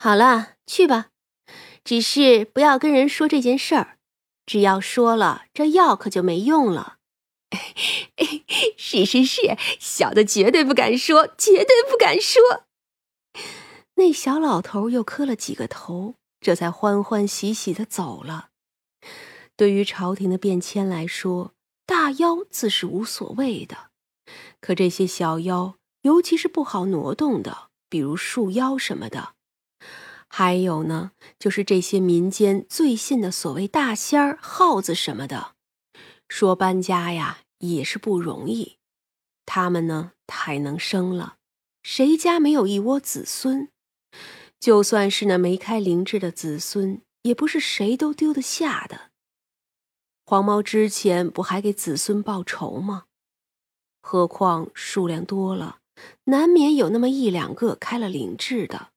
[0.00, 1.08] 好了，去吧，
[1.82, 3.98] 只是不要跟人说这件事儿。
[4.46, 6.98] 只要说了，这药可就没用了。
[8.78, 12.40] 是是是，小的绝对不敢说，绝对不敢说。
[13.96, 18.50] 那小老头又磕了几个头，这才欢欢喜喜的走了。
[19.56, 21.54] 对于朝廷的变迁来说，
[21.84, 23.90] 大妖自是无所谓的，
[24.60, 29.34] 可这些小妖，尤其是不好挪动的，比如树妖什么的。
[30.28, 35.54] 还有呢，就是这些民间最信的所谓大仙儿、耗子什么的，
[36.28, 38.76] 说搬家呀也是不容易。
[39.46, 41.38] 他们呢太能生了，
[41.82, 43.70] 谁家没有一窝子孙？
[44.60, 49.10] 就算是那没开灵智的子孙，也不是谁都丢得下的。
[50.26, 53.04] 黄毛之前不还给子孙报仇吗？
[54.02, 55.78] 何况数量多了，
[56.24, 58.90] 难免有那么一两个开了灵智的。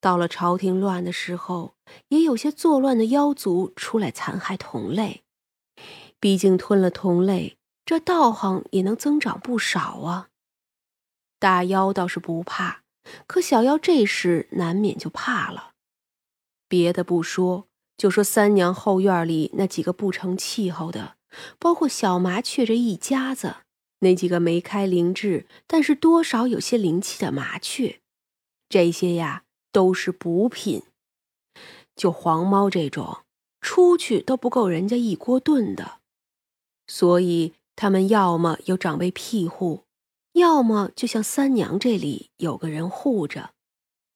[0.00, 1.74] 到了朝廷乱的时候，
[2.08, 5.22] 也有些作乱的妖族出来残害同类。
[6.20, 10.28] 毕竟吞了同类，这道行也能增长不少啊。
[11.38, 12.82] 大妖倒是不怕，
[13.26, 15.72] 可小妖这时难免就怕了。
[16.66, 17.66] 别的不说，
[17.96, 21.16] 就说三娘后院里那几个不成气候的，
[21.58, 23.56] 包括小麻雀这一家子，
[24.00, 28.00] 那几个没开灵智，但是多少有些灵气的麻雀，
[28.68, 29.44] 这些呀。
[29.72, 30.82] 都是补品，
[31.94, 33.18] 就黄猫这种，
[33.60, 36.00] 出去都不够人家一锅炖的，
[36.86, 39.84] 所以他们要么有长辈庇护，
[40.32, 43.50] 要么就像三娘这里有个人护着，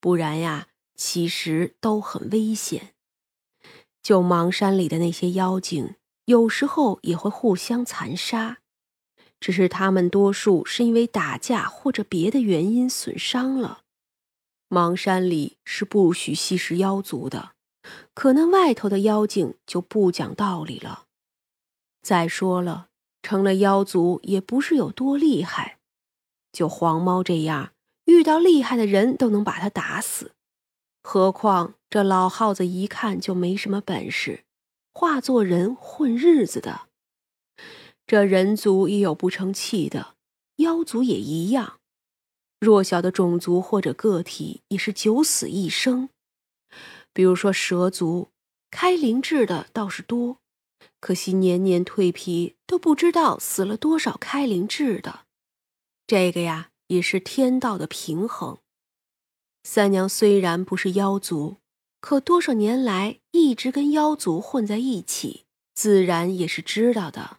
[0.00, 2.94] 不然呀，其实都很危险。
[4.02, 5.94] 就芒山里的那些妖精，
[6.26, 8.58] 有时候也会互相残杀，
[9.40, 13.83] 只是他们多数是因为打架或者别的原因损伤了。
[14.74, 17.52] 邙山里是不许吸食妖族的，
[18.12, 21.04] 可那外头的妖精就不讲道理了。
[22.02, 22.88] 再说了，
[23.22, 25.78] 成了妖族也不是有多厉害，
[26.50, 27.72] 就黄猫这样，
[28.06, 30.32] 遇到厉害的人都能把他打死，
[31.04, 34.42] 何况这老耗子一看就没什么本事，
[34.92, 36.88] 化作人混日子的。
[38.06, 40.16] 这人族也有不成器的，
[40.56, 41.78] 妖族也一样。
[42.64, 46.08] 弱小的种族或者个体也是九死一生，
[47.12, 48.30] 比如说蛇族，
[48.70, 50.38] 开灵智的倒是多，
[51.00, 55.26] 可惜年年蜕皮，都不知道死了多少开灵智的。
[56.06, 58.58] 这个呀，也是天道的平衡。
[59.62, 61.58] 三娘虽然不是妖族，
[62.00, 65.44] 可多少年来一直跟妖族混在一起，
[65.74, 67.38] 自然也是知道的。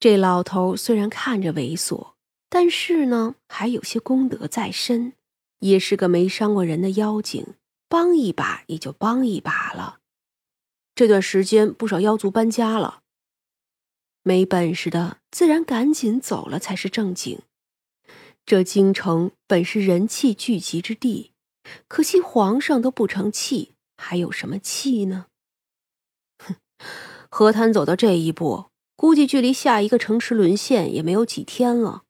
[0.00, 2.13] 这老头虽然看着猥琐。
[2.48, 5.14] 但是呢，还有些功德在身，
[5.60, 7.54] 也是个没伤过人的妖精，
[7.88, 9.98] 帮一把也就帮一把了。
[10.94, 13.00] 这段时间不少妖族搬家了，
[14.22, 17.40] 没本事的自然赶紧走了才是正经。
[18.46, 21.32] 这京城本是人气聚集之地，
[21.88, 25.26] 可惜皇上都不成器，还有什么气呢？
[26.38, 26.54] 哼，
[27.28, 32.03] 和谈走到这一步，估计距离下一个城池沦陷也没有几天了。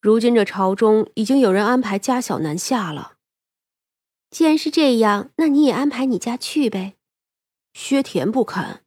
[0.00, 3.16] 如今这朝中已经有人安排家小南下了。
[4.30, 6.94] 既然是这样，那你也安排你家去呗。
[7.74, 8.82] 薛田不肯，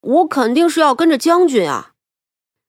[0.00, 1.94] 我肯定是要跟着将军啊。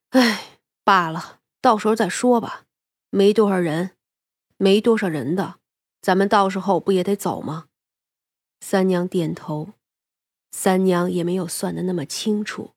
[0.10, 2.66] 哎，罢了，到时候再说吧。
[3.10, 3.92] 没多少人，
[4.58, 5.56] 没多少人的，
[6.02, 7.68] 咱们到时候不也得走吗？
[8.60, 9.74] 三娘点头。
[10.52, 12.74] 三娘也没有算的那么清楚，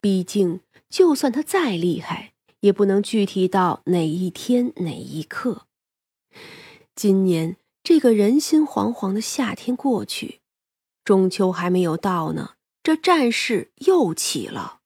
[0.00, 2.32] 毕竟就算他再厉害。
[2.60, 5.66] 也不能具体到哪一天哪一刻。
[6.94, 10.40] 今年这个人心惶惶的夏天过去，
[11.04, 14.80] 中秋还没有到呢，这战事又起了。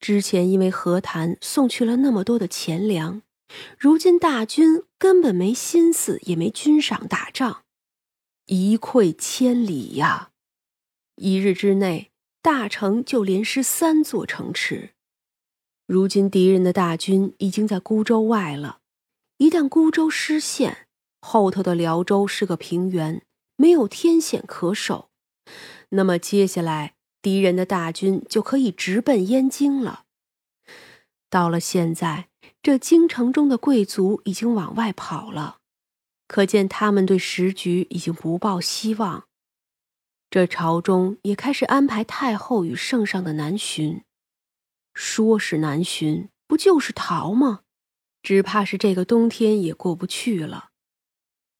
[0.00, 3.22] 之前因为和谈送去了那么多的钱粮，
[3.78, 7.62] 如今大军根本没心思，也没军赏打仗，
[8.46, 10.32] 一溃千里呀！
[11.16, 12.10] 一日之内，
[12.42, 14.90] 大城就连失三座城池。
[15.86, 18.78] 如今敌人的大军已经在孤州外了，
[19.36, 20.86] 一旦孤州失陷，
[21.20, 23.22] 后头的辽州是个平原，
[23.56, 25.10] 没有天险可守，
[25.90, 30.04] 那么接下来敌人的大军就可以直奔燕京了。
[31.28, 32.28] 到了现在，
[32.62, 35.58] 这京城中的贵族已经往外跑了，
[36.26, 39.24] 可见他们对时局已经不抱希望。
[40.30, 44.02] 这朝中也开始安排太后与圣上的南巡。
[44.94, 47.60] 说是南巡，不就是逃吗？
[48.22, 50.70] 只怕是这个冬天也过不去了。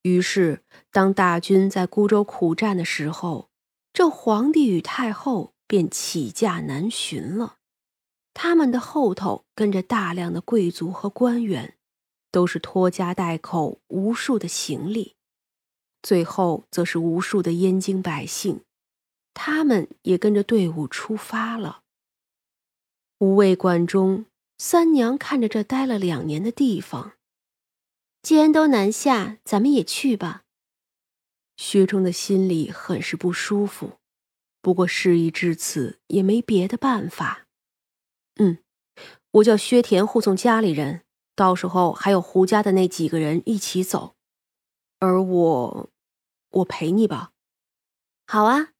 [0.02, 3.50] 于是，当大军在孤州苦战的时候，
[3.92, 7.56] 这皇帝与太后便起驾南巡了。
[8.34, 11.76] 他们的后头跟着大量的贵族和官员，
[12.32, 15.14] 都是拖家带口，无数的行李。
[16.02, 18.62] 最后，则是无数的燕京百姓，
[19.32, 21.83] 他们也跟着队伍出发了。
[23.24, 24.26] 五味馆中，
[24.58, 27.14] 三娘看着这待了两年的地方，
[28.20, 30.42] 既然都南下，咱们也去吧。
[31.56, 33.92] 薛冲的心里很是不舒服，
[34.60, 37.46] 不过事已至此，也没别的办法。
[38.34, 38.58] 嗯，
[39.30, 41.00] 我叫薛田护送家里人，
[41.34, 44.16] 到时候还有胡家的那几个人一起走，
[44.98, 45.90] 而我，
[46.50, 47.30] 我陪你吧。
[48.26, 48.72] 好啊，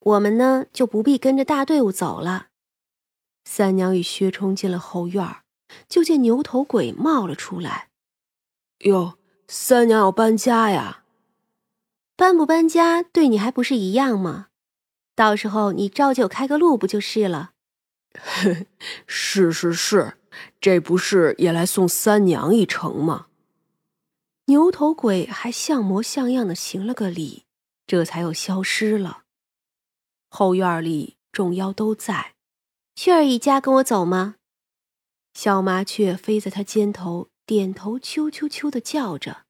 [0.00, 2.48] 我们呢就不必跟着大队伍走了。
[3.48, 5.24] 三娘与薛冲进了后院，
[5.88, 7.90] 就见牛头鬼冒了出来。
[8.80, 9.16] 哟，
[9.46, 11.04] 三娘要搬家呀？
[12.16, 14.48] 搬不搬家对你还不是一样吗？
[15.14, 17.52] 到时候你照旧开个路不就是了？
[19.06, 20.18] 是是是，
[20.60, 23.28] 这不是也来送三娘一程吗？
[24.46, 27.44] 牛头鬼还像模像样的行了个礼，
[27.86, 29.22] 这才又消失了。
[30.28, 32.34] 后院里众妖都在，
[32.96, 34.36] 雀儿一家跟我走吗？
[35.34, 39.44] 小麻雀飞在他肩头，点头，啾啾啾的叫着。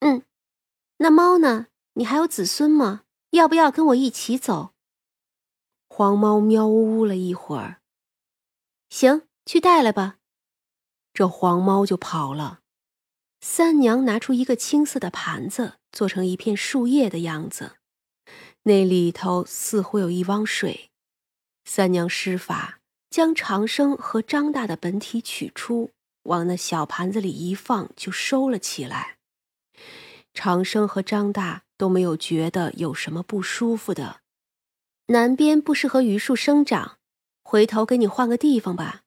[0.00, 0.24] 嗯，
[0.98, 1.68] 那猫呢？
[1.94, 3.04] 你还有子孙吗？
[3.30, 4.74] 要不要跟我一起走？
[5.88, 7.80] 黄猫喵呜呜了一会儿，
[8.90, 10.18] 行，去带来吧。
[11.14, 12.60] 这黄猫就跑了。
[13.40, 17.76] 三娘拿出一个青色的盘子，做成一片树叶的样子，
[18.64, 20.89] 那里头似乎有一汪水。
[21.72, 22.80] 三娘施法，
[23.10, 25.92] 将长生和张大的本体取出，
[26.24, 29.18] 往那小盘子里一放，就收了起来。
[30.34, 34.22] 长生和张大都没有觉得有什么不舒服的。
[35.06, 36.98] 南边不适合榆树生长，
[37.44, 39.02] 回头给你换个地方吧。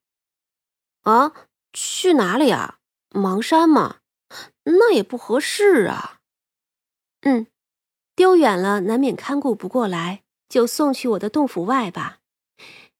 [1.01, 1.33] 啊，
[1.73, 2.79] 去哪里啊？
[3.09, 3.97] 邙山吗？
[4.63, 6.21] 那也不合适啊。
[7.23, 7.45] 嗯，
[8.15, 12.19] 丢远了难免看顾不过来，就送去我的洞府外吧。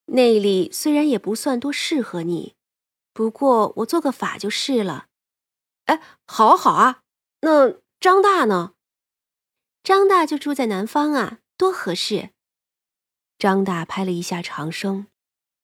[0.06, 2.54] 那里虽然也不算多适合你，
[3.12, 5.08] 不过我做个法就是了。
[5.86, 7.02] 哎，好啊好啊。
[7.40, 8.74] 那张大呢？
[9.82, 12.30] 张大就住在南方啊，多合适。
[13.38, 15.06] 张大拍了一下长生，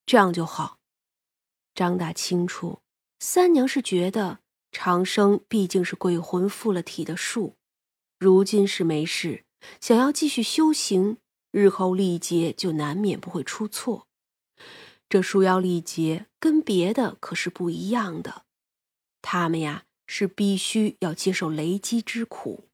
[0.04, 0.78] 这样就好。
[1.74, 2.80] 张大清楚，
[3.18, 4.40] 三娘是觉得
[4.72, 7.56] 长生毕竟是鬼魂附了体的树，
[8.18, 9.44] 如今是没事，
[9.80, 11.18] 想要继续修行，
[11.50, 14.08] 日后历劫就难免不会出错。
[15.10, 18.44] 这树妖历劫跟别的可是不一样的，
[19.20, 22.68] 他们呀是必须要接受雷击之苦。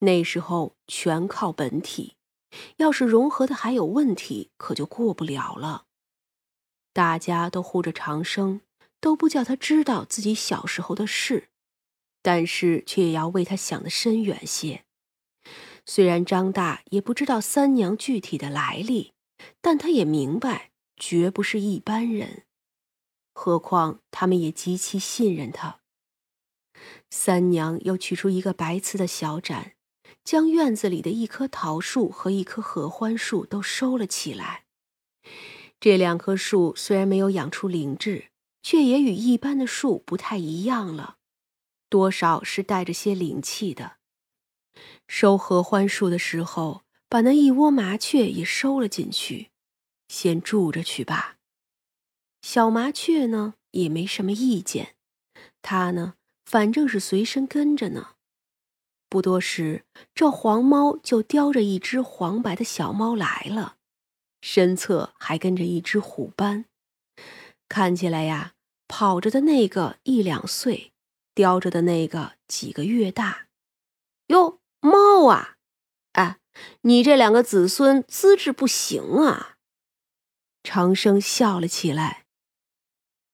[0.00, 2.16] 那时候全靠本体。
[2.76, 5.86] 要是融合的还有问题，可就过不了了。
[6.92, 8.60] 大家都护着长生，
[9.00, 11.48] 都不叫他知道自己小时候的事，
[12.22, 14.84] 但是却也要为他想的深远些。
[15.84, 19.14] 虽然张大也不知道三娘具体的来历，
[19.60, 22.44] 但他也明白绝不是一般人。
[23.32, 25.80] 何况他们也极其信任他。
[27.10, 29.72] 三娘又取出一个白瓷的小盏。
[30.24, 34.64] 将院子里的一棵桃树和一棵合欢树都收了起来。
[35.78, 38.30] 这两棵树虽然没有养出灵智，
[38.62, 41.18] 却也与一般的树不太一样了，
[41.90, 43.96] 多少是带着些灵气的。
[45.06, 49.50] 收合欢树的时候，把那一窝麻雀也收了进去，
[50.14, 51.38] 先住着去吧。
[52.40, 54.94] 小麻雀呢，也没什么意见，
[55.60, 58.10] 它呢，反正是随身跟着呢。
[59.08, 63.76] 不多时，这黄猫就叼着一只黄白的小猫来了，
[64.40, 66.66] 身侧还跟着一只虎斑。
[67.68, 68.52] 看起来呀，
[68.86, 70.92] 跑着的那个一两岁，
[71.34, 73.48] 叼着的那个几个月大。
[74.28, 75.56] 哟，猫啊！
[76.12, 76.38] 哎，
[76.82, 79.53] 你这两个子孙资质不行啊！
[80.64, 82.23] 长生笑了起来。